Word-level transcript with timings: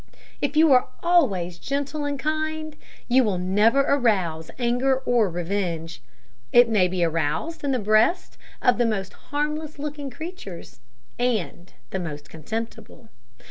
If 0.41 0.57
you 0.57 0.71
are 0.73 0.87
always 1.03 1.59
gentle 1.59 2.05
and 2.05 2.17
kind, 2.17 2.75
you 3.07 3.23
will 3.23 3.37
never 3.37 3.81
arouse 3.81 4.49
anger 4.57 4.95
or 5.01 5.29
revenge. 5.29 6.01
It 6.51 6.67
may 6.67 6.87
be 6.87 7.03
aroused 7.03 7.63
in 7.63 7.71
the 7.71 7.77
breast 7.77 8.35
of 8.63 8.79
the 8.79 8.85
most 8.87 9.13
harmless 9.29 9.77
looking 9.77 10.09
creatures 10.09 10.79
and 11.19 11.71
the 11.91 11.99
most 11.99 12.31
contemptible. 12.31 13.09